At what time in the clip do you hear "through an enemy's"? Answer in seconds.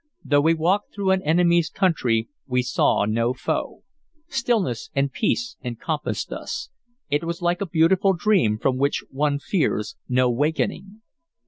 0.95-1.69